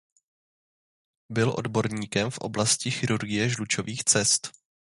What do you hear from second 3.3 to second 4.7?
žlučových cest.